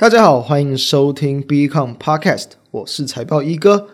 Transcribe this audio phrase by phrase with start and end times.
[0.00, 3.88] 大家好，欢迎收听 Become Podcast，我是财报一哥。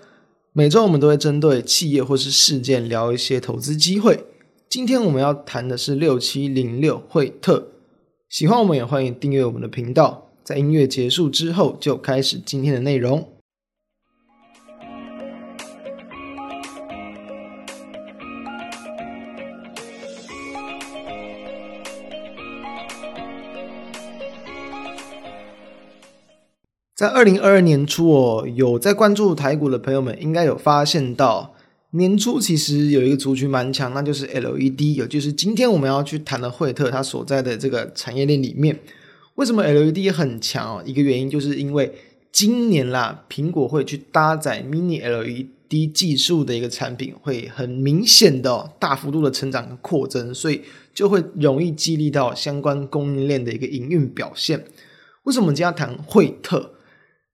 [0.52, 4.24] 每周我们都会针对企业或是事件聊一些投资机会。
[4.68, 7.72] 今天我们要谈的是六七零六惠特。
[8.28, 10.28] 喜欢我们也欢迎订阅我们的频道。
[10.44, 13.28] 在音乐结束之后，就开始今天的内容。
[26.96, 31.54] 在二零二二年初哦，有在关注台股的朋友们，应该有发现到
[31.90, 38.80] 年初其实有一个族群蛮强，那就是 LED，也就是今天我们要去谈的惠特它所在的这个产业链里面，
[39.34, 40.82] 为什么 LED 很强哦？
[40.86, 41.92] 一个原因就是因为
[42.32, 50.62] 今年啦，苹果会去搭载 Mini LED 技术的一个产品，会很明显的大幅度的成长和扩增，所以
[50.94, 54.64] 就会容易激励到相关供应链的一个营运表现。
[55.24, 56.72] 为什么今天要谈惠特？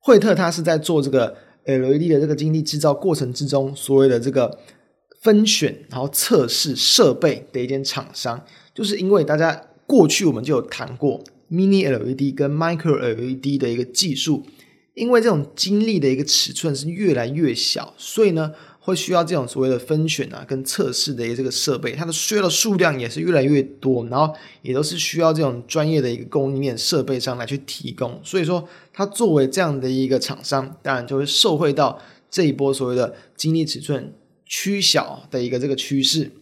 [0.02, 1.34] 惠特他是在做这个
[1.64, 4.58] LED 的这个晶粒制造过程之中，所谓的这个
[5.20, 14.42] 分选然后测试设备的一间厂商，就是因为大家过去我们就有谈过 Mini LED 跟 Micro LED 的一个技术，
[14.94, 18.52] 因为这种晶粒的一个尺寸是越来越小，所以呢。
[18.84, 28.20] 会需要这种所谓的分选啊，跟测试的一个这个设备，它的需要的数量也是越来越多，然后也都是需要这种专业的一个供应链设备商来去提供。
[28.24, 34.12] 所以说，它作为这样的一个厂商，当然就会受惠到这一波所谓的晶粒尺寸
[34.44, 36.32] 趋小的一个这个趋势。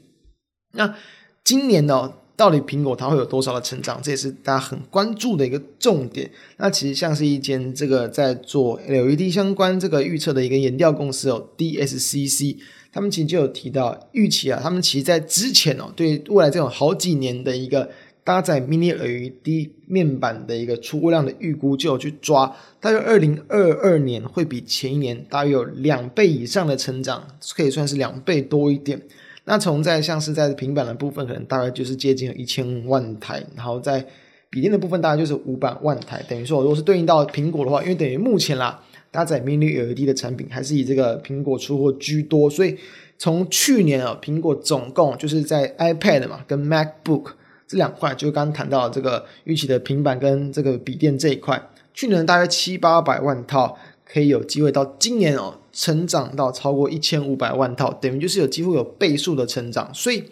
[0.72, 0.96] 那
[1.44, 2.14] 今年呢？
[2.40, 4.00] 到底苹果它会有多少的成长？
[4.02, 6.30] 这也是大家很关注的一个重点。
[6.56, 12.56] 那其实像是一间这个在做 LED 相关这个预测的一个研调公司哦，DSCC，
[12.90, 17.90] 他们其实就有提到预期啊，他们其实在之前哦，对未来这种好几年的一个
[18.24, 29.02] 搭载 Mini LED 面板的一个出货量的预估，就有去抓，大约二零二二年会比前一年大约有两倍以上的成长，可以算是两倍多一点。
[29.44, 34.04] 那从在像是在平板的部分，可能大概就是接近了一千万台，然后在
[34.48, 36.22] 笔电的部分大概就是五百万台。
[36.28, 42.76] 等于说，如果是对应到苹果的话，因为等于目前啦，搭载 Mini LED 的产品还是以这个苹果出货居多，所以
[43.18, 47.32] 从去年啊，苹果总共就是在 iPad 嘛跟 MacBook
[47.66, 51.60] 这两块，就刚刚谈到这个预期的平板跟这个笔电这一块，
[51.94, 53.78] 去年大概七八百万套。
[54.12, 59.88] 可以有机会到今年哦，成长到超过一千五百万套，等于就是有几乎有倍数的成长。
[59.94, 60.24] 所以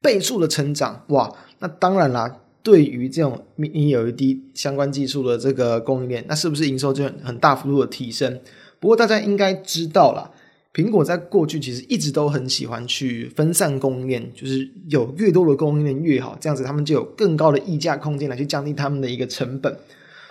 [0.00, 8.38] 倍数的成长，哇，那当然啦，对于这种 Mini LED 相关技术的这个供应链，那是不是营收就很很大幅度的提升？
[8.78, 10.30] 不过大家应该知道啦，
[10.72, 19.76] 苹果在过去其实一直都很喜欢去分散供应链，就是有越多的供应链越好，这样子他们就有更高的溢价空间来去降低他们的一个成本。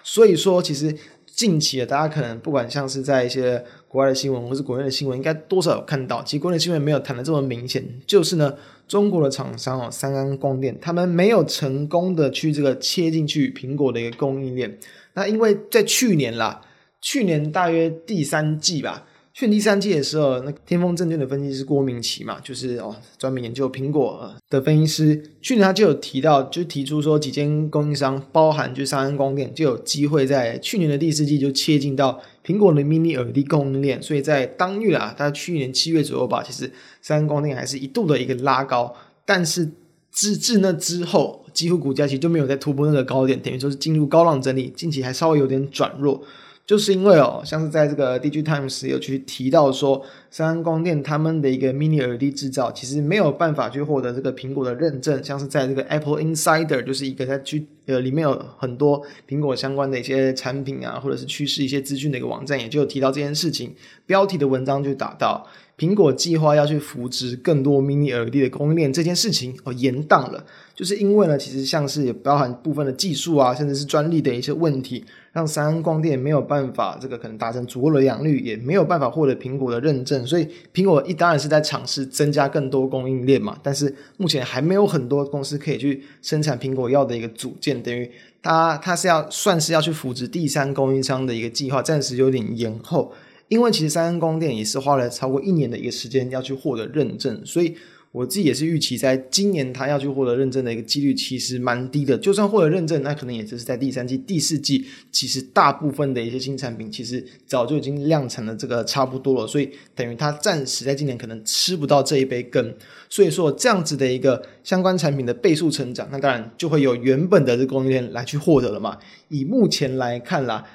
[0.04, 0.96] 所以说，其实。
[1.38, 6.24] 近期啊，大家可能不管像是在一些国外的新闻，或是国内的新闻，应该多少有看到。
[6.24, 8.56] 其实国内新闻没有谈的这么明显，就是呢，
[8.88, 14.80] 中国的厂商哦，三安光电，他们没有成功的去这个切进去苹果的一个供应链。
[15.14, 16.60] 那因为在去年啦，
[17.02, 19.06] 去年大约第三季吧。
[19.38, 25.24] 去年第三季的时候，那天风证券的分析师郭明奇嘛，就是哦专门研究苹果的分析师。
[25.44, 34.02] 去年他就有提到，就提出说几间供应商，包含就三安光电，就有机会在去年的第四季就切进到苹果的 Mini LED 供应链。
[34.02, 36.72] 所以在当月啊，大概去年七月左右吧，其实
[37.04, 39.70] 三安光电还是一度的一个拉高，但是
[40.10, 46.24] 自自那之后，几乎股价其实就没有再突破那个高点，等于说是进入高浪整理，近期还稍微有点转弱。
[46.68, 55.24] 就是因为哦，像是在这个 DigiTimes 有去提到说，三安光电他们的一个 Mini LED 制造，其实没有办法去获得这个苹果的认证。
[55.24, 63.74] 像是在这个 Apple Insider，就是一个在去呃里面有很多苹果相关的一些产品啊，或者是趋势一些资讯的一个网站，也就有提到这件事情。
[64.06, 65.48] 标题的文章就打到，
[65.78, 70.44] 苹果计划要去扶植更多 Mini LED 的供应链这件事情哦延宕了，
[70.74, 75.06] 就是因为呢，其实像是也包含部分的技术啊，甚至是专利的一些问题。
[75.34, 83.56] 让三安光电没有办法，这个可能达成足够的良率，也没有办法获得苹果的认证，所以苹果一当然是在尝试增加更多供应链嘛。
[83.62, 88.10] 但是目前还没有很多公司可以去生产苹果要的一个组件，等于
[88.42, 93.14] 它它是要算是要去扶植第三供应商的一个计划，暂时有点延后。
[93.48, 97.76] 因为其实三安光电也是花了超过一年的一个时间要去获得认证，所以。
[98.14, 102.18] 我自己也是预期，在今年他要去获得认证的一个几率其实蛮低的。
[102.18, 104.84] 就算获得认证，那可能也只是在第三季、第四季。
[105.12, 109.46] 其实大部分的一些新产品，其实早就已经量产了这个差不多了。
[109.46, 112.74] 所以等于他暂时在今年可能吃不到这一杯羹。
[113.08, 118.98] 所以说这样子的一个相关产品的倍数成长，那当然就会有原本的这供应链来去获得了嘛。
[119.28, 120.66] 以目前来看啦。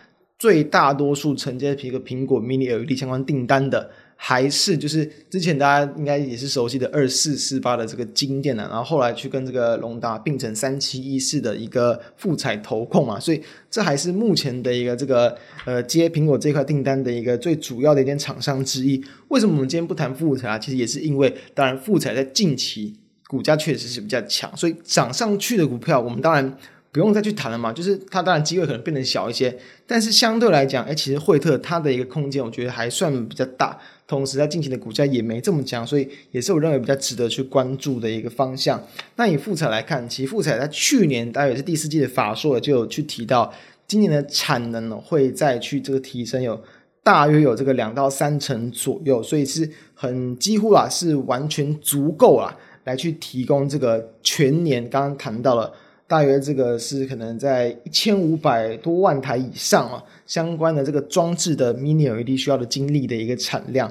[0.43, 3.89] 最大多数承接一个苹果 Mini LED 相关订单的。
[4.17, 13.41] 还是就是之前大家应该也是熟悉的二四四八的这个晶电呢，然后后来去跟这个隆达并成三七一四的一个富采投控嘛，所以
[13.71, 19.01] 这还是目前的一个这个呃接苹果这块订单的一个最主要的一间厂商之一。
[19.29, 20.59] 为什么我们今天不谈富彩啊？
[20.59, 22.97] 其实也是因为，当然富彩在近期
[23.29, 26.57] 股价确实是比较强，所以涨上去的股票我们当然。
[26.93, 29.57] 不用再去谈了嘛，就是它当然机会可能变得小一些，
[29.87, 33.79] 但是相对来讲，哎，其实惠特它的一个空间，我觉得还算比较大。
[34.07, 38.79] 同时，在近期的股价也没这么强，所以也是我认为比较值得去关注的一个方向。
[39.17, 43.51] 那以富采来看，其实富采在去年大约是第四季的法硕就有去提到，
[43.89, 46.63] 今年的产能呢会再去这个提升，有
[47.03, 52.55] 大约有这个两到三成左右，所以是很几乎啊是完全足够啊
[52.85, 55.73] 来去提供这个全年刚刚谈到了。
[56.13, 63.91] 大约这个是可能在一千五百多万台以上啊，相关的这个装置的 Mini LED 需要的晶粒的一个产量。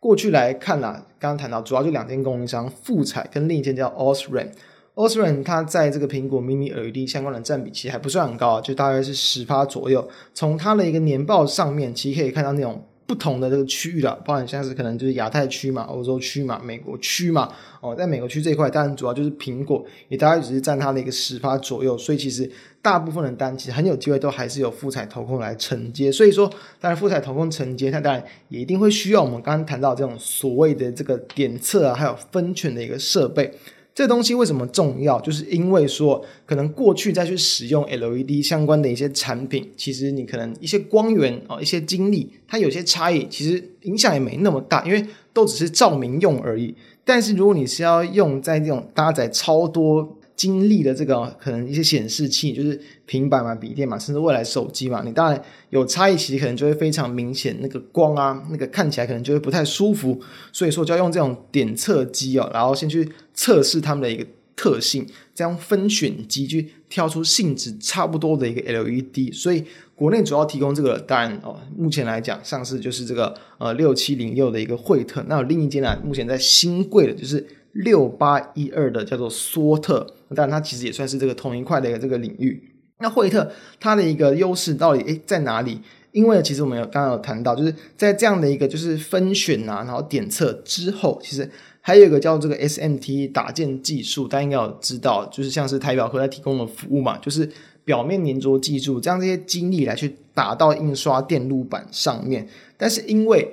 [0.00, 4.48] 过去来看啦，刚刚谈到主要就两间供应商，富彩跟另一间叫 Osram。
[4.96, 10.08] Osram 它在这个苹果 Mini LED 相关的占比其实还不算很高，就大约是十趴左右。
[10.34, 12.84] 从它的一个年报上面，其实可以看到那种。
[13.10, 17.52] 不同的这个区域了，包含像是可能就是亚太区嘛、欧洲区嘛、美国区嘛。
[17.80, 21.98] 哦，在美国区这一块，当然主要就是苹果，也大概只是占它的一个十趴左右。
[21.98, 22.48] 所以其实
[22.80, 26.12] 大部分的单其实很有机会都还是有富采投控来承接。
[26.12, 26.48] 所以说，
[26.78, 33.52] 当然富采投控承接，它当然也一定会需要我们刚刚谈到这种所谓的这个点测啊，还有分权的一个设备。
[34.00, 35.20] 这东西为什么重要？
[35.20, 46.74] 就是因为说，可能过去再去使用 LED 相关的一些产品，其实你可能一些光源啊、一些精力，它有些差异，其实影响也没那么大，因为都只是照明用而已。
[47.04, 60.18] 但是如果你是要用在这种搭载超多经历的这个可能一些显示器，就是平板嘛、笔电嘛，甚至未来手机嘛，你当然有差异，其实可能就会非常明显，那个光啊，那个看起来可能就会不太舒服。
[60.50, 64.26] 所以说就要用这种点测机哦，然后先去测试它们的一个
[64.56, 69.34] 特性，这样分选机去挑出性质差不多的一个 LED。
[69.34, 69.62] 所以
[69.94, 77.46] 国内主要提供这个，当然哦，目前来讲上市就是这个呃六七零六的一个惠特，那有另一间呢，目前在新贵的就是。
[77.72, 82.74] 六八一二的叫做索特，当然它其实也算是这个同一块的一个这个领域。
[82.98, 85.80] 那惠特它的一个优势到底诶在哪里？
[86.12, 91.48] 因为其实我们有刚刚有谈到，就是在这样的一个就是分选啊，然后点测之后，其实
[91.80, 97.48] 还有一个叫这个 SMT 打件技术，大家应该有知道，就是像是台表科在提供的服务嘛，就是
[97.84, 102.48] 表面粘着技术，将这些晶粒来去打到印刷电路板上面。
[102.76, 103.48] 但是因为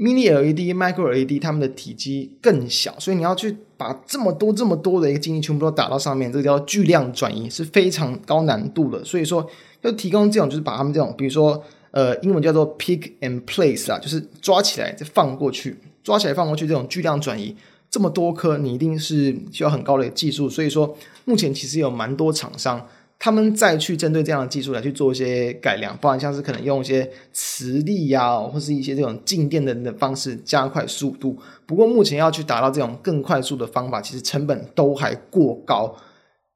[0.00, 9.04] Mini LED、Micro LED，它们的体积更小，所以你要去把这么多、这么多的一个晶粒全部都打到上面，这个叫巨量转移，是非常高难度的。
[9.04, 9.46] 所以说，
[9.82, 17.54] 要提供这种，就是把它们这种，比如说，呃，英文叫做 Pick and Place 啊，就是抓起来再放过去，抓起来放过去这种巨量转移，
[17.90, 20.48] 这么多颗，你一定是需要很高的技术。
[20.48, 20.96] 所以说，
[21.26, 22.86] 目前其实有蛮多厂商。
[23.22, 31.36] 他们再去针对这样的技术来去做一些改良，包含像是可能用一些磁力呀，或是一些这种静电的的方式加快速度。
[31.66, 35.94] 不过目前要去达到这种更快速的方法，其实成本都还过高。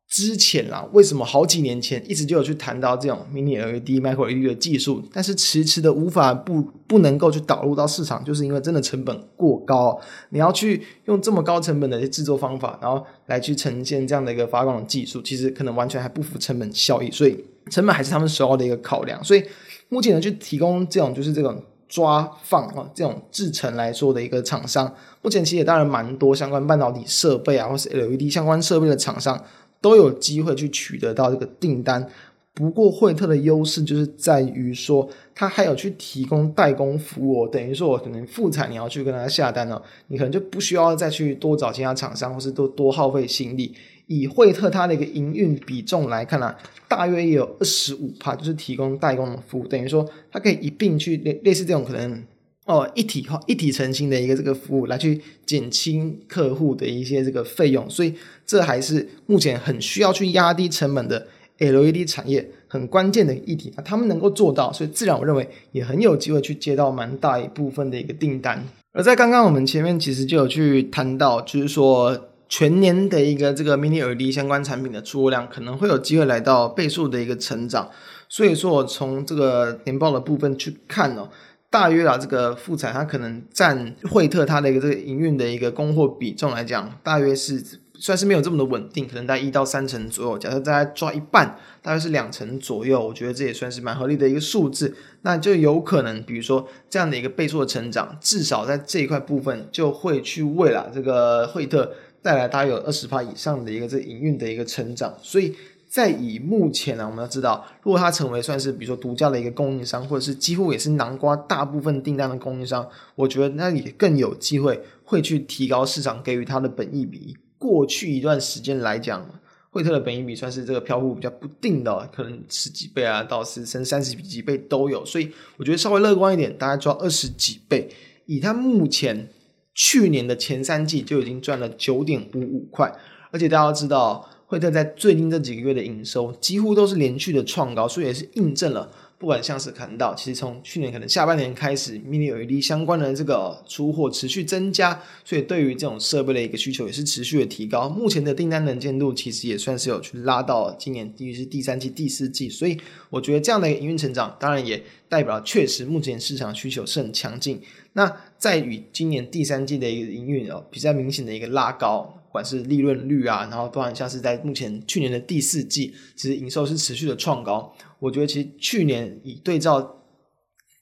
[0.09, 10.01] 之前啦，为什么好几年前一直就有去谈到这种 Mini LED、Micro LED 的技术，但是迟迟的无法不不能够去导入到市场，就是因为真的成本过高。
[10.29, 19.25] 你要去用这么高成本的一些制作方法，然后来去呈现这样的一个发光的技术，其实可能完全还不符成本效益，所以成本还是他们首要的一个考量。
[19.25, 19.43] 所以
[19.89, 29.43] 目前呢，去提供这种就是这种抓放啊这种制程来说的一个厂商，目前其实也当然蛮多相关半导体设备啊，或是 LED 相关设备的厂商。
[29.85, 32.09] 都有机会去取得到这个订单，
[32.55, 43.75] 不过惠特的优势就是在于说，它还有去提供代工服务，等于说我可能富采你要去跟他下单了，你可能就不需要再去多找其他厂商，或是多多耗费心力。
[44.07, 46.57] 以惠特它的一个营运比重来看、啊，
[46.89, 52.25] 大约也有二十五趴，就是提供代工的服务，等于说它可以一并去类类似这种可能。
[52.67, 58.15] 哦，一体化、一体成型的一个这个服务，来去减轻客户的一些这个费用，所以
[58.47, 61.27] 这还是目前很需要去压低成本的
[61.59, 63.85] LED 产业很关键的议题啊。
[63.85, 68.67] 他们能够做到，所以自然我认为也很有机会去接到蛮大一部分的一个订单。
[68.93, 77.91] 而在刚刚我们前面其实就有去谈到，就是说全年的一个这个 Mini LED 相关产品的出货量可能会有机会来到倍数的一个成长。
[78.31, 81.29] 所以说我从这个年报的部分去看哦。
[81.75, 87.61] 大约啊，这个富采它可能占惠特它的一个这个营运的一个供货比重来讲，大约是
[87.95, 90.39] 算是没有这么的稳定，可能在一到三成左右。
[90.39, 94.95] 假设大家抓一半，大概是两成左右，我觉得这也算是蛮合理的一个数字。
[95.23, 105.13] 那就有可能，比如说这样的一个倍数的成长，至少在这一块部分就会去为了这个惠特带来大约有二十趴以上的一个这个营运的一个成长。
[105.21, 105.53] 所以
[105.95, 112.85] 在以目前呢、我们要知道，如果它成为算是比如说独家的一个供应商，或者是几乎也是南瓜大部分订单的供应商，
[113.15, 117.37] 我觉得那也更有机会会去提高市场给予它的本益比。
[117.59, 119.25] 过去一段时间来讲，
[119.71, 125.07] 惠特的本益比算是这个飘忽比较不定的，可能十几倍啊，到是升三十几倍都有。
[125.07, 127.89] 所以我觉得稍微乐观一点，大概抓二十几倍。
[128.27, 129.29] 以它目前
[129.73, 132.93] 去年的前三季就已经赚了九点五五块，
[133.31, 138.91] 而且大家要知道，惠特在最近这几个月的营收几乎都是连续的创高，所以也是印证了。
[139.17, 147.89] 不管像是看到，其实从去年可能下半年开始，Mini LED 相关的这个出货持续增加，所以对于这种设备的一个需求也是持续的提高。
[147.89, 152.77] 目前的订单能见度其实也算是有去拉到今年，尤其是第三季、第四季，所以
[153.09, 157.63] 我觉得这样的一个营运成长，当然也代表确实目前市场需求是很强劲。
[157.95, 162.21] 那在与今年第三季的一个营运哦，比较明显的一个拉高。
[162.35, 167.73] 不管是利润率啊，然后不然像是在目前去年的第四季，其实营收是持续的创高。
[168.01, 170.03] 我觉得其实去年以对照，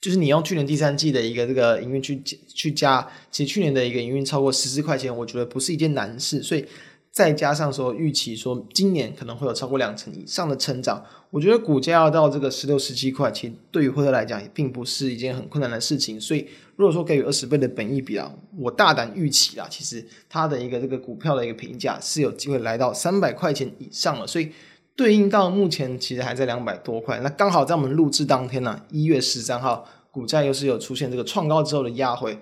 [0.00, 6.42] 就是你用去年第三季的一个这个营运去去加，其实去年的一个营运超过十四块钱，我觉得不是一件难事。
[6.42, 6.64] 所以
[7.12, 11.04] 再加上说预期说今年可能会有超过两成以上的成长。
[11.28, 16.20] 我觉得股价要到这个十六、十七块，其实对于惠特来讲也并不是一件很困难的事情。
[16.20, 24.26] 所以，如果说给予二十倍的本益比啊，我大胆预期啊，其实它的一个这个股票的一个评价是有机会来到三百块钱以上了。
[24.26, 24.50] 所以，
[24.96, 32.38] 对应到目前其实还在两百多块，那刚好在我们录制当天呢、一月十三号，股价又是有出现这个创高之后的压回，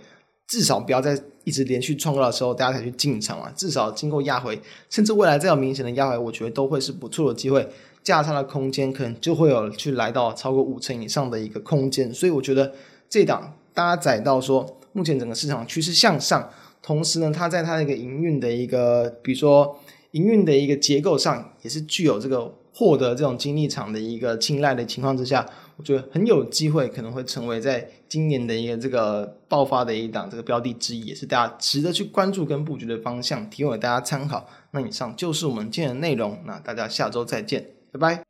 [0.49, 1.17] 至少不要再
[1.50, 3.52] 一直连续创高的时候大家才去进场啊。
[3.57, 7.69] 至少经过压回，甚至未来再有明显的压回，我觉得都会是不错的机会。
[8.04, 12.73] 价差的空间可能就会有去来到超过五成以上的一个空间，所以我觉得
[13.09, 16.49] 这档搭载到说，目前整个市场趋势向上，
[16.80, 19.78] 同时呢，它在它的一个营运的一个，比如说
[20.12, 25.47] 营运的一个结构上，也是具有这个获得这种精力场的一个青睐的情况之下，
[25.80, 34.46] 我觉得很有机会可能会成为在今年的一个这个爆发的一档这个标的之一，也是大家值得去关注跟布局的方向，提供给大家参考。
[34.72, 37.66] 那以上就是我们今天的内容，那大家下周再见。
[37.90, 38.29] 拜拜。